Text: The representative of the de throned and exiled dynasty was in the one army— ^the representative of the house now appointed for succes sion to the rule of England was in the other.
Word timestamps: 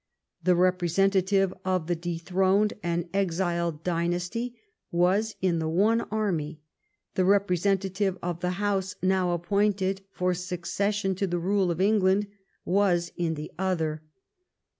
The 0.43 0.55
representative 0.55 1.53
of 1.63 1.85
the 1.85 1.95
de 1.95 2.17
throned 2.17 2.73
and 2.81 3.07
exiled 3.13 3.83
dynasty 3.83 4.55
was 4.91 5.35
in 5.43 5.59
the 5.59 5.69
one 5.69 6.01
army— 6.09 6.59
^the 7.15 7.23
representative 7.27 8.17
of 8.23 8.39
the 8.39 8.53
house 8.57 8.95
now 9.03 9.29
appointed 9.31 10.01
for 10.11 10.33
succes 10.33 10.95
sion 10.95 11.13
to 11.17 11.27
the 11.27 11.37
rule 11.37 11.69
of 11.69 11.79
England 11.79 12.25
was 12.65 13.11
in 13.15 13.35
the 13.35 13.51
other. 13.59 14.01